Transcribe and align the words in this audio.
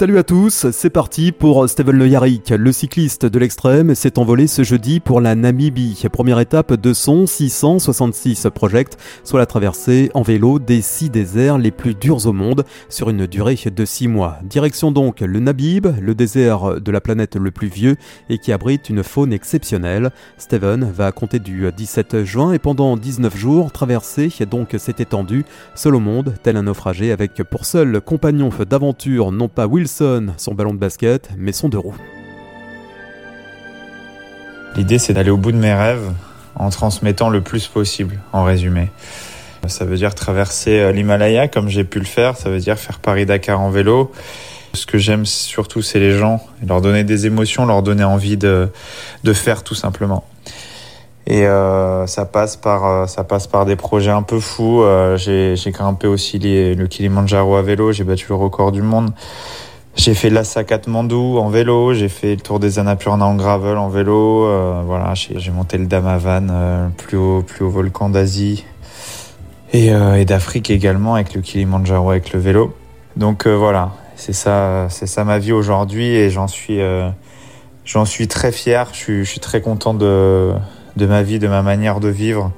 Salut 0.00 0.16
à 0.16 0.22
tous, 0.22 0.70
c'est 0.70 0.88
parti 0.88 1.30
pour 1.30 1.68
Steven 1.68 1.94
Le 1.94 2.08
Yarrick. 2.08 2.48
Le 2.48 2.72
cycliste 2.72 3.26
de 3.26 3.38
l'extrême 3.38 3.94
s'est 3.94 4.18
envolé 4.18 4.46
ce 4.46 4.62
jeudi 4.62 4.98
pour 4.98 5.20
la 5.20 5.34
Namibie. 5.34 6.02
Première 6.10 6.40
étape 6.40 6.72
de 6.72 6.94
son 6.94 7.26
666 7.26 8.46
Project, 8.54 8.96
soit 9.24 9.40
la 9.40 9.44
traversée 9.44 10.10
en 10.14 10.22
vélo 10.22 10.58
des 10.58 10.80
six 10.80 11.10
déserts 11.10 11.58
les 11.58 11.70
plus 11.70 11.94
durs 11.94 12.26
au 12.26 12.32
monde 12.32 12.64
sur 12.88 13.10
une 13.10 13.26
durée 13.26 13.58
de 13.66 13.84
six 13.84 14.08
mois. 14.08 14.38
Direction 14.42 14.90
donc 14.90 15.20
le 15.20 15.38
Namib, 15.38 15.88
le 16.00 16.14
désert 16.14 16.80
de 16.80 16.90
la 16.90 17.02
planète 17.02 17.36
le 17.36 17.50
plus 17.50 17.68
vieux 17.68 17.96
et 18.30 18.38
qui 18.38 18.52
abrite 18.52 18.88
une 18.88 19.02
faune 19.02 19.34
exceptionnelle. 19.34 20.12
Steven 20.38 20.90
va 20.90 21.12
compter 21.12 21.40
du 21.40 21.70
17 21.70 22.24
juin 22.24 22.54
et 22.54 22.58
pendant 22.58 22.96
19 22.96 23.36
jours 23.36 23.70
traverser 23.70 24.32
donc 24.50 24.74
cette 24.78 25.00
étendue 25.00 25.44
seul 25.74 25.94
au 25.94 26.00
monde, 26.00 26.36
tel 26.42 26.56
un 26.56 26.62
naufragé 26.62 27.12
avec 27.12 27.34
pour 27.50 27.66
seul 27.66 28.00
compagnon 28.00 28.48
d'aventure 28.66 29.30
non 29.30 29.48
pas 29.48 29.66
Son 30.36 30.54
ballon 30.54 30.72
de 30.72 30.78
basket, 30.78 31.30
mais 31.36 31.52
son 31.52 31.68
deux 31.68 31.78
roues. 31.78 31.96
L'idée, 34.76 34.98
c'est 34.98 35.12
d'aller 35.12 35.30
au 35.30 35.36
bout 35.36 35.52
de 35.52 35.56
mes 35.56 35.74
rêves 35.74 36.12
en 36.54 36.70
transmettant 36.70 37.28
le 37.28 37.40
plus 37.40 37.66
possible, 37.66 38.20
en 38.32 38.44
résumé. 38.44 38.88
Ça 39.66 39.84
veut 39.84 39.96
dire 39.96 40.14
traverser 40.14 40.80
euh, 40.80 40.92
l'Himalaya 40.92 41.48
comme 41.48 41.68
j'ai 41.68 41.84
pu 41.84 41.98
le 41.98 42.04
faire, 42.04 42.36
ça 42.36 42.48
veut 42.48 42.60
dire 42.60 42.78
faire 42.78 42.98
Paris-Dakar 42.98 43.60
en 43.60 43.70
vélo. 43.70 44.10
Ce 44.72 44.86
que 44.86 44.96
j'aime 44.96 45.26
surtout, 45.26 45.82
c'est 45.82 45.98
les 45.98 46.16
gens, 46.16 46.40
leur 46.66 46.80
donner 46.80 47.04
des 47.04 47.26
émotions, 47.26 47.66
leur 47.66 47.82
donner 47.82 48.04
envie 48.04 48.36
de, 48.36 48.68
de 49.24 49.32
faire 49.32 49.64
tout 49.64 49.74
simplement. 49.74 50.24
Et 51.26 51.46
euh, 51.46 52.06
ça 52.06 52.24
passe 52.24 52.56
par 52.56 52.86
euh, 52.86 53.06
ça 53.06 53.24
passe 53.24 53.46
par 53.46 53.66
des 53.66 53.76
projets 53.76 54.10
un 54.10 54.22
peu 54.22 54.40
fous. 54.40 54.82
J'ai 55.16 55.56
grimpé 55.66 56.06
aussi 56.06 56.38
le 56.38 56.86
Kilimanjaro 56.86 57.56
à 57.56 57.62
vélo, 57.62 57.92
j'ai 57.92 58.04
battu 58.04 58.26
le 58.28 58.36
record 58.36 58.72
du 58.72 58.82
monde. 58.82 59.10
J'ai 59.96 60.14
fait 60.14 60.30
l'Assa 60.30 60.62
Mandou 60.86 61.38
en 61.38 61.48
vélo, 61.50 61.94
j'ai 61.94 62.08
fait 62.08 62.36
le 62.36 62.40
tour 62.40 62.60
des 62.60 62.78
Annapurna 62.78 63.26
en 63.26 63.34
gravel 63.34 63.76
en 63.76 63.88
vélo. 63.88 64.46
Euh, 64.46 64.82
voilà, 64.84 65.14
j'ai 65.14 65.50
monté 65.50 65.78
le 65.78 65.86
Damavan, 65.86 66.48
euh, 66.50 66.88
plus 66.96 67.16
haut 67.16 67.42
plus 67.42 67.64
haut 67.64 67.70
volcan 67.70 68.08
d'Asie 68.08 68.64
et, 69.72 69.88
et 69.88 70.24
d'Afrique 70.24 70.70
également 70.70 71.16
avec 71.16 71.34
le 71.34 71.40
Kilimanjaro 71.40 72.10
avec 72.10 72.32
le 72.32 72.40
vélo. 72.40 72.74
Donc 73.16 73.46
voilà, 73.46 73.90
c'est 74.16 74.32
ça 74.32 74.86
c'est 74.88 75.06
ça 75.06 75.24
ma 75.24 75.38
vie 75.38 75.52
aujourd'hui 75.52 76.06
et 76.06 76.30
j'en 76.30 76.48
suis 76.48 76.80
j'en 77.84 78.04
suis 78.04 78.28
très 78.28 78.52
fier. 78.52 78.88
Je 78.92 78.96
suis, 78.96 79.24
je 79.24 79.30
suis 79.30 79.40
très 79.40 79.60
content 79.60 79.92
de 79.92 80.52
de 80.96 81.06
ma 81.06 81.22
vie, 81.22 81.38
de 81.38 81.48
ma 81.48 81.62
manière 81.62 82.00
de 82.00 82.08
vivre 82.08 82.52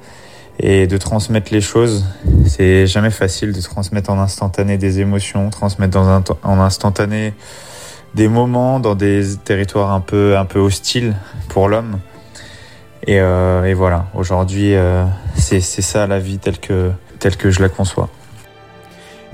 et 0.58 0.86
de 0.86 0.96
transmettre 0.96 1.52
les 1.52 1.60
choses. 1.60 2.04
C'est 2.46 2.86
jamais 2.86 3.10
facile 3.10 3.52
de 3.52 3.60
transmettre 3.60 4.10
en 4.10 4.18
instantané 4.18 4.78
des 4.78 5.00
émotions, 5.00 5.50
transmettre 5.50 5.98
en 6.42 6.60
instantané 6.60 7.34
des 8.14 8.28
moments 8.28 8.80
dans 8.80 8.94
des 8.94 9.36
territoires 9.44 9.92
un 9.92 10.00
peu, 10.00 10.36
un 10.36 10.44
peu 10.44 10.58
hostiles 10.58 11.14
pour 11.48 11.68
l'homme. 11.68 11.98
Et, 13.06 13.20
euh, 13.20 13.74
voilà, 13.76 14.06
aujourd'hui, 14.14 14.74
euh, 14.74 15.04
c'est 15.36 15.60
ça 15.60 16.06
la 16.06 16.18
vie 16.18 16.38
telle 16.38 16.58
que, 16.58 16.90
telle 17.18 17.36
que 17.36 17.50
je 17.50 17.60
la 17.60 17.68
conçois. 17.68 18.08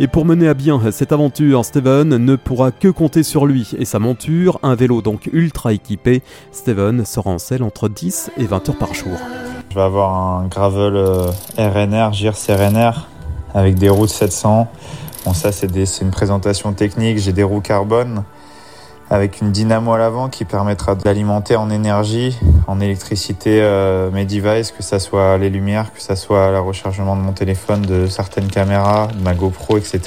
Et 0.01 0.07
pour 0.07 0.25
mener 0.25 0.47
à 0.47 0.55
bien 0.55 0.81
cette 0.93 1.11
aventure, 1.11 1.65
Steven 1.65 2.09
ne 2.09 2.37
pourra 2.37 2.71
que 2.71 2.87
compter 2.87 3.25
sur 3.25 3.47
lui 3.47 3.73
et 3.79 3.85
sa 3.85 3.99
monture, 3.99 4.61
un 4.63 4.77
vélo 4.77 5.03
donc 5.03 5.29
ultra 5.33 5.73
équipé. 5.73 6.23
Steven 6.53 7.05
sera 7.05 7.31
en 7.31 7.39
selle 7.39 7.65
entre 7.65 7.89
10 7.89 8.31
et 8.39 8.45
20 8.45 8.69
heures 8.69 8.79
par 8.79 8.95
jour. 8.95 9.19
Vais 9.79 9.85
avoir 9.85 10.13
un 10.13 10.49
gravel 10.49 10.97
euh, 10.97 11.31
RNR, 11.57 12.13
GIRS 12.13 12.35
RNR, 12.49 13.07
avec 13.55 13.77
des 13.77 13.89
roues 13.89 14.07
de 14.07 14.11
700. 14.11 14.67
Bon, 15.25 15.35
ça, 15.35 15.53
c'est 15.53 15.69
une 16.01 16.11
présentation 16.11 16.73
technique. 16.73 17.19
J'ai 17.19 17.33
des 17.33 17.45
roues 17.45 17.61
carbone 17.61 18.25
avec 19.09 19.41
une 19.41 19.53
dynamo 19.53 19.93
à 19.93 19.99
l'avant 19.99 20.29
qui 20.31 20.45
permettra 20.45 20.97
d'alimenter 20.97 21.55
en 21.55 21.71
énergie, 21.71 22.37
en 22.67 22.81
électricité 22.81 23.61
euh, 23.63 24.11
mes 24.11 24.25
devices, 24.25 24.73
que 24.73 24.83
ça 24.83 24.99
soit 24.99 25.39
les 25.39 25.49
lumières, 25.49 25.93
que 25.95 26.03
ça 26.03 26.17
soit 26.17 26.51
le 26.51 26.59
rechargement 26.59 27.15
de 27.15 27.21
mon 27.21 27.33
téléphone, 27.33 27.83
de 27.83 28.09
certaines 28.09 28.49
caméras, 28.49 29.07
de 29.17 29.23
ma 29.23 29.35
GoPro, 29.35 29.79
etc. 29.79 30.01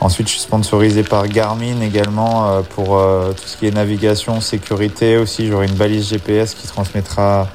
Ensuite, 0.00 0.26
je 0.26 0.32
suis 0.32 0.42
sponsorisé 0.42 1.04
par 1.04 1.28
Garmin 1.28 1.80
également 1.82 2.48
euh, 2.48 2.62
pour 2.62 3.00
tout 3.36 3.46
ce 3.46 3.56
qui 3.56 3.68
est 3.68 3.70
navigation, 3.70 4.40
sécurité 4.40 5.18
aussi. 5.18 5.46
J'aurai 5.46 5.68
une 5.68 5.76
balise 5.76 6.08
GPS 6.08 6.54
qui 6.54 6.66
transmettra 6.66 7.46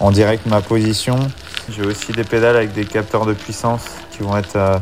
en 0.00 0.10
direct 0.10 0.46
ma 0.46 0.60
position. 0.60 1.18
J'ai 1.68 1.84
aussi 1.84 2.12
des 2.12 2.24
pédales 2.24 2.56
avec 2.56 2.72
des 2.72 2.84
capteurs 2.84 3.26
de 3.26 3.34
puissance 3.34 3.84
qui 4.10 4.22
vont 4.22 4.36
être 4.36 4.56
euh, 4.56 4.78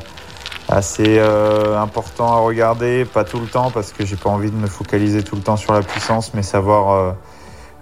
assez 0.68 1.18
euh, 1.18 1.78
important 1.78 2.32
à 2.32 2.38
regarder, 2.38 3.04
pas 3.04 3.24
tout 3.24 3.40
le 3.40 3.46
temps 3.46 3.70
parce 3.70 3.92
que 3.92 4.06
j'ai 4.06 4.16
pas 4.16 4.30
envie 4.30 4.50
de 4.50 4.56
me 4.56 4.66
focaliser 4.66 5.22
tout 5.22 5.36
le 5.36 5.42
temps 5.42 5.56
sur 5.56 5.72
la 5.72 5.82
puissance, 5.82 6.32
mais 6.34 6.42
savoir 6.42 7.14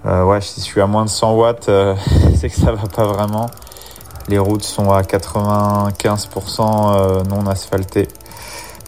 euh, 0.07 0.25
ouais, 0.25 0.41
si 0.41 0.61
je 0.61 0.65
suis 0.65 0.81
à 0.81 0.87
moins 0.87 1.05
de 1.05 1.11
100 1.11 1.35
watts, 1.35 1.71
c'est 2.37 2.49
que 2.49 2.57
ça 2.57 2.73
va 2.73 2.89
pas 2.89 3.05
vraiment. 3.05 3.49
Les 4.29 4.39
routes 4.39 4.65
sont 4.65 4.91
à 4.91 5.03
95% 5.03 6.61
euh, 6.61 7.23
non 7.25 7.47
asphaltées. 7.47 8.09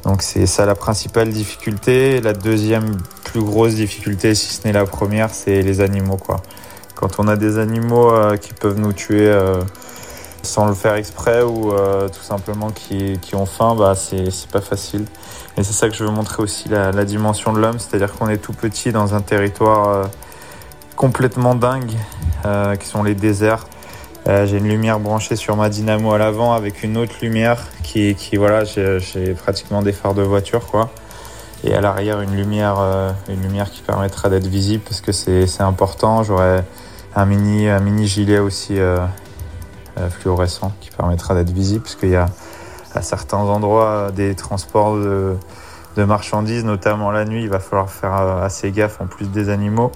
Donc 0.05 0.23
c'est 0.23 0.47
ça 0.47 0.67
la 0.67 0.75
principale 0.75 1.31
difficulté. 1.31 2.21
La 2.21 2.33
deuxième 2.33 2.97
plus 3.23 3.43
grosse 3.43 3.77
difficulté, 3.77 4.35
si 4.35 4.53
ce 4.53 4.67
n'est 4.67 4.73
la 4.73 4.85
première, 4.85 5.31
c'est 5.31 5.63
les 5.63 5.81
animaux 5.81 6.17
quoi. 6.17 6.43
Quand 6.99 7.21
on 7.21 7.29
a 7.29 7.37
des 7.37 7.59
animaux 7.59 8.13
qui 8.41 8.53
peuvent 8.53 8.79
nous 8.79 8.93
tuer 8.93 9.31
sans 10.43 10.67
le 10.67 10.75
faire 10.75 10.95
exprès 10.95 11.43
ou 11.43 11.73
euh, 11.73 12.09
tout 12.09 12.23
simplement 12.23 12.71
qui, 12.71 13.19
qui, 13.21 13.35
ont 13.35 13.47
faim, 13.47 13.75
bah, 13.77 13.95
c'est 13.95 14.49
pas 14.51 14.61
facile. 14.61 15.05
Et 15.57 15.63
c'est 15.63 15.73
ça 15.73 15.89
que 15.89 15.95
je 15.95 16.05
veux 16.05 16.11
montrer 16.11 16.43
aussi, 16.43 16.69
la, 16.69 16.93
la 16.93 17.05
dimension 17.05 17.53
de 17.53 17.59
l'homme, 17.59 17.79
c'est-à-dire 17.79 18.13
qu'on 18.13 18.29
est 18.29 18.39
tout 18.39 18.53
petit 18.53 18.93
dans 18.93 19.15
un 19.15 19.21
territoire 19.21 19.89
euh, 19.89 20.05
complètement 20.97 21.55
dingue, 21.55 21.93
euh, 22.45 22.77
qui 22.77 22.87
sont 22.87 23.03
les 23.03 23.15
déserts. 23.15 23.67
Euh, 24.29 24.47
j'ai 24.47 24.59
une 24.59 24.69
lumière 24.69 25.01
branchée 25.01 25.37
sur 25.37 25.57
ma 25.57 25.69
dynamo 25.69 26.13
à 26.13 26.19
l'avant 26.19 26.53
avec 26.53 26.83
une 26.83 26.97
autre 26.97 27.15
lumière 27.23 27.59
qui, 27.83 28.15
qui 28.15 28.37
voilà, 28.37 28.65
j'ai 28.65 29.35
pratiquement 29.35 29.83
des 29.83 29.93
phares 29.93 30.15
de 30.15 30.23
voiture, 30.23 30.67
quoi. 30.67 30.91
Et 31.65 31.75
à 31.75 31.81
l'arrière, 31.81 32.21
une 32.21 32.37
lumière, 32.37 32.77
euh, 32.79 33.11
une 33.29 33.43
lumière 33.43 33.71
qui 33.71 33.83
permettra 33.83 34.29
d'être 34.29 34.47
visible 34.47 34.85
parce 34.85 35.01
que 35.01 35.11
c'est 35.13 35.61
important. 35.61 36.23
J'aurai 36.23 36.61
un 37.19 37.27
mini, 37.27 37.69
un 37.69 37.81
mini 37.81 38.07
gilet 38.07 38.39
aussi 38.39 38.79
euh, 38.79 38.99
fluorescent 40.11 40.73
qui 40.81 40.91
permettra 40.91 41.35
d'être 41.35 41.51
visible 41.51 41.83
puisqu'il 41.83 42.11
y 42.11 42.17
a 42.17 42.27
à 42.95 43.03
certains 43.03 43.39
endroits 43.39 44.11
des 44.15 44.35
transports 44.35 44.97
de, 44.97 45.37
marchandises, 45.97 46.65
notamment 46.65 47.11
la 47.11 47.25
nuit, 47.25 47.43
il 47.43 47.49
va 47.49 47.59
falloir 47.59 47.91
faire 47.91 48.15
euh, 48.15 48.43
assez 48.45 48.71
gaffe 48.71 49.01
en 49.01 49.07
plus 49.07 49.27
des 49.33 49.49
animaux. 49.49 49.91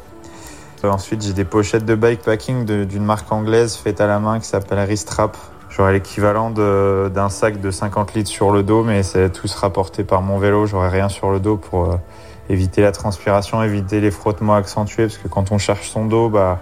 Euh, 0.84 0.90
ensuite, 0.90 1.22
j'ai 1.22 1.32
des 1.32 1.44
pochettes 1.44 1.84
de 1.84 1.94
bikepacking 1.94 2.64
d'une 2.86 3.04
marque 3.04 3.30
anglaise 3.30 3.76
faite 3.76 4.00
à 4.00 4.08
la 4.08 4.18
main 4.18 4.40
qui 4.40 4.46
s'appelle 4.46 4.80
Ristrap. 4.80 5.36
J'aurai 5.70 5.92
l'équivalent 5.92 6.50
d'un 6.50 7.28
sac 7.28 7.60
de 7.60 7.70
50 7.70 8.14
litres 8.14 8.30
sur 8.30 8.50
le 8.50 8.64
dos, 8.64 8.82
mais 8.82 9.04
c'est 9.04 9.30
tout 9.30 9.46
sera 9.46 9.72
porté 9.72 10.02
par 10.02 10.22
mon 10.22 10.38
vélo. 10.38 10.66
J'aurai 10.66 10.88
rien 10.88 11.08
sur 11.08 11.30
le 11.30 11.38
dos 11.38 11.56
pour 11.56 11.84
euh, 11.84 11.96
éviter 12.50 12.82
la 12.82 12.90
transpiration, 12.90 13.62
éviter 13.62 14.00
les 14.00 14.10
frottements 14.10 14.56
accentués, 14.56 15.04
parce 15.04 15.18
que 15.18 15.28
quand 15.28 15.52
on 15.52 15.58
cherche 15.58 15.88
son 15.88 16.04
dos, 16.04 16.28
bah, 16.28 16.58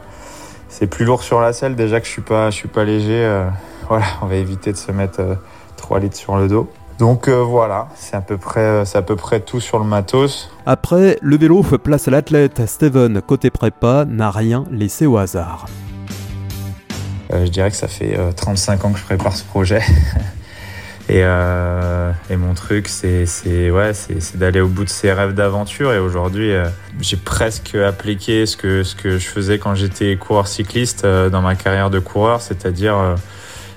c'est 0.71 0.87
plus 0.87 1.05
lourd 1.05 1.23
sur 1.23 1.41
la 1.41 1.53
selle. 1.53 1.77
Déjà 1.77 2.01
que 2.01 2.07
je 2.07 2.11
suis 2.11 2.23
pas, 2.23 2.51
je 2.51 2.57
suis 2.57 2.69
pas 2.69 2.85
léger. 2.85 3.23
Euh, 3.25 3.49
voilà, 3.89 4.07
on 4.23 4.27
va 4.27 4.37
éviter 4.37 4.73
de 4.73 4.79
se 4.79 4.91
mettre 4.93 5.21
euh, 5.21 5.35
3 5.77 5.99
litres 5.99 6.17
sur 6.17 6.37
le 6.37 6.49
dos. 6.49 6.71
Donc 7.01 7.29
euh, 7.29 7.43
voilà, 7.43 7.89
c'est 7.95 8.15
à 8.15 8.21
peu 8.21 8.37
près, 8.37 8.61
euh, 8.61 8.85
c'est 8.85 8.99
à 8.99 9.03
peu 9.03 9.17
près 9.17 9.41
tout 9.41 9.59
sur 9.59 9.79
le 9.79 9.87
matos. 9.87 10.51
Après, 10.67 11.19
le 11.23 11.39
vélo 11.39 11.63
place 11.63 12.09
à 12.09 12.11
l'athlète. 12.11 12.67
Steven, 12.67 13.23
côté 13.23 13.49
prépa, 13.49 14.05
n'a 14.07 14.31
rien 14.31 14.65
laissé 14.71 15.07
au 15.07 15.17
hasard. 15.17 15.67
Euh, 17.33 17.47
je 17.47 17.51
dirais 17.51 17.71
que 17.71 17.77
ça 17.77 17.89
fait 17.89 18.19
35 18.37 18.85
ans 18.85 18.93
que 18.93 18.99
je 18.99 19.05
prépare 19.05 19.35
ce 19.35 19.45
projet. 19.45 19.81
Et, 21.09 21.23
euh, 21.25 22.13
et, 22.29 22.37
mon 22.37 22.55
truc, 22.55 22.87
c'est 22.87 23.71
ouais, 23.71 23.93
d'aller 24.35 24.61
au 24.61 24.69
bout 24.69 24.85
de 24.85 24.89
ces 24.89 25.13
rêves 25.13 25.35
d'aventure. 25.35 25.93
Et 25.93 25.99
aujourd'hui, 25.99 26.53
euh, 26.53 26.67
j'ai 27.01 27.17
presque 27.17 27.75
appliqué 27.75 28.47
ce 28.47 28.57
que, 28.57 28.85
ce 28.85 28.95
que 28.95 29.19
je 29.19 29.27
faisais 29.27 29.59
quand 29.59 29.75
j'étais 29.75 30.17
coureur 30.17 30.47
cycliste 30.47 31.05
euh, 31.05 31.29
dans 31.29 31.41
ma 31.41 31.57
carrière 31.57 31.91
de 31.91 31.99
coureur, 31.99 32.41
c'est-à-dire 32.41 33.17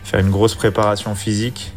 faire 0.04 0.20
une 0.20 0.30
grosse 0.30 0.54
préparation 0.54 1.16
physique, 1.16 1.74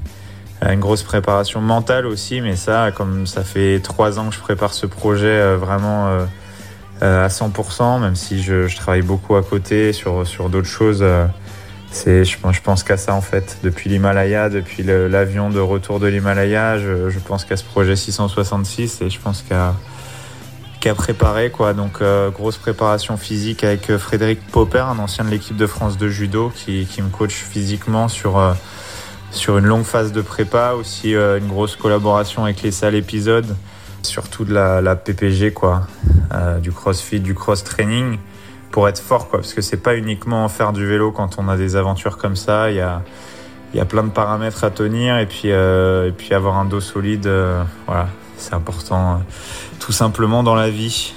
une 0.62 0.80
grosse 0.80 1.02
préparation 1.02 1.60
mentale 1.60 2.06
aussi. 2.06 2.40
Mais 2.40 2.56
ça, 2.56 2.90
comme 2.90 3.26
ça 3.26 3.42
fait 3.42 3.80
trois 3.80 4.18
ans 4.18 4.28
que 4.28 4.34
je 4.34 4.40
prépare 4.40 4.74
ce 4.74 4.86
projet 4.86 5.54
vraiment 5.56 6.26
à 7.00 7.28
100%, 7.28 8.00
même 8.00 8.16
si 8.16 8.42
je, 8.42 8.66
je, 8.66 8.76
travaille 8.76 9.02
beaucoup 9.02 9.36
à 9.36 9.42
côté 9.42 9.92
sur, 9.92 10.26
sur 10.26 10.48
d'autres 10.50 10.66
choses 10.66 11.04
c'est, 11.90 12.24
je, 12.24 12.36
pense 12.62 12.82
qu'à 12.82 12.96
ça 12.96 13.14
en 13.14 13.20
fait. 13.20 13.58
Depuis 13.62 13.88
l'Himalaya, 13.88 14.48
depuis 14.48 14.82
l'avion 14.82 15.50
de 15.50 15.60
retour 15.60 16.00
de 16.00 16.06
l'Himalaya, 16.06 16.78
je, 16.78 17.18
pense 17.18 17.44
qu'à 17.44 17.56
ce 17.56 17.64
projet 17.64 17.96
666 17.96 19.02
et 19.02 19.10
je 19.10 19.20
pense 19.20 19.42
qu'à 19.42 19.74
préparer 20.94 21.50
quoi. 21.50 21.74
Donc 21.74 22.00
euh, 22.00 22.30
grosse 22.30 22.58
préparation 22.58 23.16
physique 23.16 23.64
avec 23.64 23.90
euh, 23.90 23.98
Frédéric 23.98 24.46
Popper, 24.48 24.80
un 24.80 24.98
ancien 24.98 25.24
de 25.24 25.30
l'équipe 25.30 25.56
de 25.56 25.66
France 25.66 25.98
de 25.98 26.08
judo, 26.08 26.52
qui, 26.54 26.86
me 26.98 27.08
coach 27.08 27.34
physiquement 27.34 28.08
sur 28.08 28.38
euh, 28.38 28.52
sur 29.30 29.58
une 29.58 29.66
longue 29.66 29.84
phase 29.84 30.12
de 30.12 30.20
prépa. 30.20 30.72
Aussi 30.72 31.12
une 31.12 31.48
grosse 31.48 31.76
collaboration 31.76 32.44
avec 32.44 32.62
les 32.62 32.70
salles 32.70 32.94
épisodes 32.94 33.56
Surtout 34.02 34.44
de 34.44 34.54
la, 34.54 34.94
PPG, 34.94 35.52
quoi. 35.52 35.88
du 36.62 36.70
crossfit, 36.70 37.18
du 37.18 37.34
cross-training 37.34 38.18
pour 38.70 38.88
être 38.88 39.00
fort, 39.00 39.28
quoi. 39.28 39.40
Parce 39.40 39.54
que 39.54 39.62
c'est 39.62 39.76
pas 39.76 39.96
uniquement 39.96 40.48
faire 40.48 40.72
du 40.72 40.86
vélo 40.86 41.12
quand 41.12 41.38
on 41.38 41.48
a 41.48 41.56
des 41.56 41.76
aventures 41.76 42.18
comme 42.18 42.36
ça. 42.36 42.70
Il 42.70 42.76
y 42.76 42.80
a, 42.80 43.02
il 43.72 43.78
y 43.78 43.80
a 43.80 43.84
plein 43.84 44.04
de 44.04 44.10
paramètres 44.10 44.64
à 44.64 44.70
tenir 44.70 45.18
et 45.18 45.26
puis, 45.26 45.48
et 45.48 46.12
puis 46.16 46.34
avoir 46.34 46.56
un 46.56 46.64
dos 46.64 46.80
solide, 46.80 47.30
voilà, 47.86 48.08
c'est 48.36 48.54
important 48.54 49.20
tout 49.80 49.92
simplement 49.92 50.42
dans 50.42 50.54
la 50.54 50.70
vie. 50.70 51.14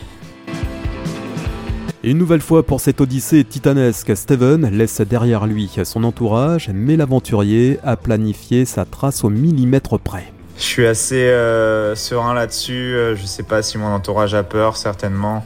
Et 2.01 2.12
une 2.12 2.18
nouvelle 2.18 2.40
fois 2.40 2.63
pour 2.63 2.80
cette 2.80 3.01
odyssée 3.01 3.44
titanesque, 3.44 4.16
Steven 4.16 4.69
laisse 4.69 5.02
derrière 5.02 5.45
lui 5.45 5.69
son 5.84 6.06
entourage, 6.06 6.69
mais 6.74 6.95
l'aventurier 6.95 7.78
a 7.84 7.98
planifié 7.98 8.63
sa 8.63 8.86
trace 8.86 9.25
au 9.25 9.30
millimètre 9.30 10.00
près. 10.00 10.31
Je 10.56 10.63
suis 10.63 10.88
assez 10.88 11.28
euh, 11.30 11.95
serein 11.95 12.34
là-dessus. 12.34 12.95
Euh, 12.95 13.16
je 13.18 13.25
sais 13.25 13.44
pas 13.44 13.62
si 13.62 13.78
mon 13.78 13.88
entourage 13.88 14.34
a 14.34 14.44
peur, 14.44 14.78
certainement. 14.78 15.45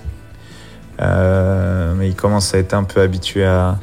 Euh, 1.01 1.93
mais 1.95 2.09
il 2.09 2.15
commence 2.15 2.53
à 2.53 2.59
être 2.59 2.73
un 2.73 2.83
peu 2.83 3.01
habitué 3.01 3.45
à, 3.45 3.77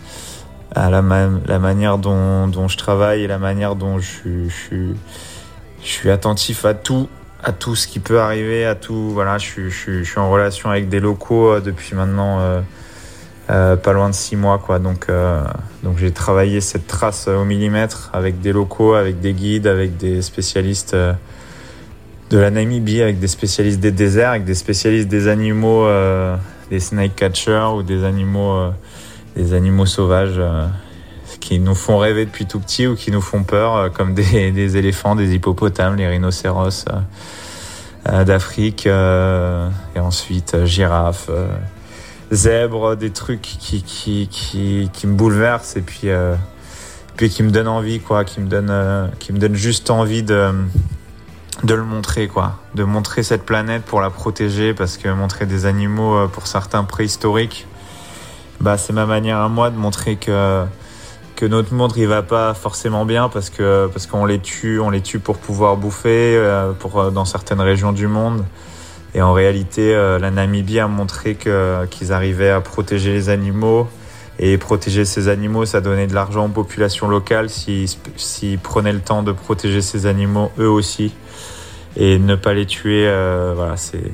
la, 0.75 1.03
manière 1.03 1.99
dont, 1.99 2.69
je 2.69 2.77
travaille 2.77 3.25
et 3.25 3.27
la 3.27 3.39
manière 3.39 3.75
dont 3.75 3.99
je, 3.99 4.49
suis 5.83 6.11
attentif 6.11 6.65
à 6.65 6.75
tout 6.75 7.09
à 7.43 7.53
tout 7.53 7.75
ce 7.75 7.89
qui 7.89 8.01
peut 8.01 8.21
arriver, 8.21 8.67
à 8.67 8.75
tout. 8.75 9.12
Voilà, 9.12 9.39
je, 9.39 9.71
suis 9.71 10.19
en 10.19 10.31
relation 10.31 10.69
avec 10.69 10.91
des 10.91 11.01
locaux 11.01 11.53
euh, 11.53 11.61
depuis 11.61 11.97
maintenant 11.97 12.39
euh, 13.51 13.77
pas 13.77 13.93
loin 13.95 14.11
de 14.11 14.15
six 14.15 14.37
mois, 14.37 14.59
quoi. 14.59 14.79
Donc, 14.79 15.09
donc 15.83 15.99
j'ai 15.99 16.12
travaillé 16.12 16.61
cette 16.61 16.87
trace 16.87 17.29
au 17.29 17.45
millimètre 17.45 18.11
avec 18.12 18.41
des 18.41 18.53
locaux, 18.53 18.95
avec 18.95 19.21
des 19.21 19.33
guides, 19.33 19.67
avec 19.67 19.97
des 19.97 20.23
spécialistes 20.23 20.95
de 20.95 22.39
la 22.39 22.51
Namibie, 22.51 23.03
avec 23.03 23.19
des 23.19 23.27
spécialistes 23.27 23.81
des 23.81 23.91
déserts, 23.91 24.31
avec 24.31 24.45
des 24.45 24.55
spécialistes 24.55 25.09
des 25.09 25.27
animaux, 25.27 25.89
des 26.70 26.81
snake 26.81 27.17
catchers 27.17 27.75
ou 27.75 27.82
des 27.82 28.05
animaux, 28.05 28.70
des 29.37 29.52
animaux 29.55 29.87
sauvages 29.87 30.40
qui 31.40 31.58
nous 31.58 31.75
font 31.75 31.99
rêver 31.99 32.26
depuis 32.26 32.46
tout 32.46 32.61
petit 32.61 32.87
ou 32.87 32.94
qui 32.94 33.11
nous 33.11 33.20
font 33.20 33.43
peur, 33.43 33.76
euh, 33.76 33.88
comme 33.88 34.14
des, 34.14 34.76
éléphants, 34.76 35.17
des 35.17 35.34
hippopotames, 35.34 35.96
les 35.96 36.06
rhinocéros 36.06 36.84
euh, 36.88 37.00
euh, 38.08 38.25
d'Afrique, 38.25 38.87
et 38.87 39.99
ensuite 39.99 40.64
girafes, 40.64 41.31
zèbres, 42.32 42.96
des 42.96 43.11
trucs 43.11 43.43
qui, 43.43 43.82
qui, 43.82 44.28
qui, 44.28 44.90
qui 44.93 45.06
me 45.06 45.14
bouleversent 45.14 45.76
et 45.76 45.82
puis, 45.82 46.08
puis 47.16 47.28
qui 47.28 47.43
me 47.43 47.50
donnent 47.50 47.69
envie, 47.69 48.00
quoi, 48.00 48.25
qui 48.25 48.40
me 48.40 48.46
donnent, 48.46 49.11
qui 49.19 49.32
me 49.32 49.38
donnent 49.38 49.55
juste 49.56 49.90
envie 49.90 50.23
de 50.23 50.50
de 51.65 51.75
le 51.75 51.85
montrer 51.85 52.29
quoi, 52.29 52.57
de 52.75 52.85
montrer 52.85 53.23
cette 53.23 53.45
planète 53.45 53.85
pour 53.85 54.01
la 54.01 54.11
protéger 54.11 54.73
parce 54.75 54.97
que 54.97 55.09
montrer 55.09 55.47
des 55.47 55.67
animaux 55.67 56.29
pour 56.29 56.47
certains 56.47 56.85
préhistoriques, 56.85 57.67
bah 58.61 58.79
c'est 58.79 58.93
ma 58.93 59.07
manière 59.07 59.39
à 59.39 59.49
moi 59.49 59.71
de 59.71 59.77
montrer 59.77 60.17
que 60.17 60.65
que 61.41 61.47
notre 61.47 61.73
monde 61.73 61.95
il 61.97 62.07
va 62.07 62.23
pas 62.23 62.53
forcément 62.53 63.07
bien 63.07 63.31
parce 63.31 63.49
que 63.49 63.89
parce 63.91 64.07
qu'on 64.07 64.27
les 64.27 64.41
tue, 64.41 64.79
on 64.79 64.91
les 64.91 65.01
tue 65.01 65.21
pour 65.21 65.39
pouvoir 65.39 65.79
bouffer 65.79 66.37
euh, 66.37 66.73
pour 66.73 67.01
euh, 67.01 67.11
dans 67.11 67.25
certaines 67.25 67.62
régions 67.62 67.93
du 67.93 68.07
monde. 68.09 68.45
Et 69.15 69.23
en 69.23 69.33
réalité, 69.33 69.95
euh, 69.95 70.19
la 70.19 70.31
Namibie 70.31 70.79
a 70.79 70.87
montré 70.87 71.37
que 71.37 71.87
qu'ils 71.87 72.12
arrivaient 72.12 72.51
à 72.51 72.61
protéger 72.61 73.15
les 73.15 73.31
animaux. 73.31 73.89
Et 74.39 74.57
protéger 74.59 75.05
ces 75.05 75.29
animaux, 75.29 75.67
ça 75.67 75.81
donnait 75.81 76.07
de 76.07 76.15
l'argent 76.15 76.47
aux 76.47 76.51
populations 76.51 77.09
locales 77.09 77.51
s'ils 77.51 77.89
si, 78.17 78.59
prenaient 78.62 78.93
le 78.93 79.01
temps 79.01 79.23
de 79.23 79.33
protéger 79.33 79.83
ces 79.83 80.07
animaux 80.07 80.51
eux 80.59 80.69
aussi 80.69 81.12
et 81.96 82.19
ne 82.19 82.34
pas 82.37 82.54
les 82.54 82.66
tuer. 82.66 83.04
voilà, 83.54 83.76
c'est 83.76 84.12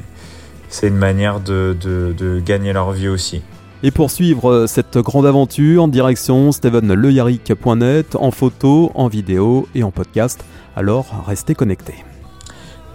c'est 0.69 0.89
une 0.89 0.97
manière 0.97 1.41
de, 1.41 1.77
de, 1.81 2.15
de 2.17 2.41
gagner 2.41 2.73
leur 2.73 2.93
vie 2.93 3.09
aussi. 3.09 3.43
Et 3.83 3.91
pour 3.91 4.11
suivre 4.11 4.51
euh, 4.51 4.67
cette 4.67 4.99
grande 4.99 5.27
aventure, 5.27 5.83
en 5.83 5.89
direction 5.89 6.51
stevenleyaric.net, 6.51 8.17
en 8.17 8.31
photo, 8.31 8.91
en 8.95 9.09
vidéo 9.09 9.69
et 9.75 9.83
en 9.83 9.91
podcast. 9.91 10.45
Alors 10.77 11.25
restez 11.27 11.55
connectés. 11.55 12.05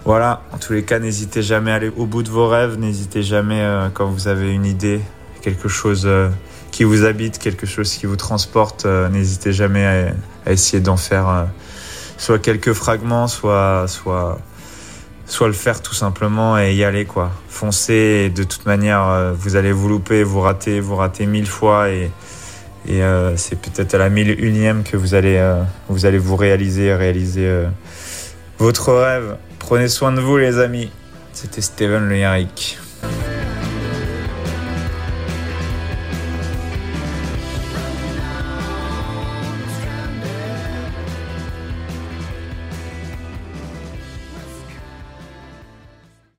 Voilà, 0.05 0.41
en 0.51 0.57
tous 0.57 0.73
les 0.73 0.83
cas, 0.83 0.99
n'hésitez 0.99 1.43
jamais 1.43 1.71
à 1.71 1.75
aller 1.75 1.91
au 1.95 2.05
bout 2.05 2.23
de 2.23 2.29
vos 2.29 2.47
rêves, 2.47 2.77
n'hésitez 2.79 3.21
jamais 3.21 3.61
euh, 3.61 3.89
quand 3.93 4.07
vous 4.07 4.27
avez 4.27 4.51
une 4.51 4.65
idée, 4.65 4.99
quelque 5.41 5.67
chose 5.67 6.03
euh, 6.05 6.29
qui 6.71 6.83
vous 6.83 7.05
habite, 7.05 7.37
quelque 7.37 7.67
chose 7.67 7.93
qui 7.93 8.07
vous 8.07 8.15
transporte, 8.15 8.85
n'hésitez 8.85 9.53
jamais 9.53 9.85
à, 9.85 10.13
à 10.47 10.51
essayer 10.51 10.81
d'en 10.81 10.97
faire 10.97 11.47
soit 12.17 12.39
quelques 12.39 12.73
fragments, 12.73 13.27
soit, 13.27 13.85
soit 13.87 14.39
soit 15.31 15.47
le 15.47 15.53
faire 15.53 15.81
tout 15.81 15.93
simplement 15.93 16.59
et 16.59 16.75
y 16.75 16.83
aller 16.83 17.05
quoi. 17.05 17.31
Foncer 17.47 18.25
et 18.25 18.29
de 18.29 18.43
toute 18.43 18.65
manière 18.65 19.07
euh, 19.07 19.31
vous 19.33 19.55
allez 19.55 19.71
vous 19.71 19.87
louper, 19.87 20.23
vous 20.23 20.41
rater, 20.41 20.81
vous 20.81 20.97
rater 20.97 21.25
mille 21.25 21.47
fois 21.47 21.89
et, 21.89 22.11
euh, 22.89 23.37
c'est 23.37 23.55
peut-être 23.55 23.93
à 23.93 23.97
la 23.97 24.09
mille 24.09 24.35
unième 24.43 24.83
que 24.83 24.97
vous 24.97 25.13
allez 25.13 25.37
euh, 25.37 25.63
vous 25.87 26.05
allez 26.05 26.17
vous 26.17 26.35
réaliser, 26.35 26.93
réaliser 26.93 27.49
votre 28.57 28.91
rêve. 28.91 29.37
Prenez 29.59 29.87
soin 29.87 30.11
de 30.11 30.19
vous 30.19 30.37
les 30.37 30.57
amis. 30.59 30.91
C'était 31.31 31.61
Steven 31.61 32.09
Le 32.09 32.17
Yarrick. 32.17 32.77